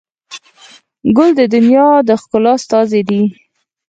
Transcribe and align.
ګل 1.15 1.31
د 1.39 1.41
دنیا 1.53 1.87
د 2.07 2.09
ښکلا 2.21 2.53
استازی 2.59 3.01
دی. 3.09 3.21